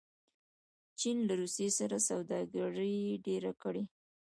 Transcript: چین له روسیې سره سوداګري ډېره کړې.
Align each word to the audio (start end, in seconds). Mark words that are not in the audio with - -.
چین 0.99 1.17
له 1.27 1.33
روسیې 1.41 1.69
سره 1.79 1.97
سوداګري 2.09 2.99
ډېره 3.25 3.51
کړې. 3.61 3.83